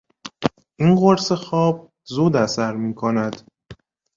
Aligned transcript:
این 0.79 0.95
قرص 0.95 1.31
خواب 1.31 1.91
زود 2.07 2.35
اثر 2.35 2.73
میکند. 2.75 3.51